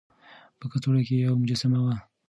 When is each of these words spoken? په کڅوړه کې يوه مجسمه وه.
په 0.59 0.65
کڅوړه 0.71 1.01
کې 1.07 1.15
يوه 1.25 1.37
مجسمه 1.41 1.79
وه. 1.83 1.95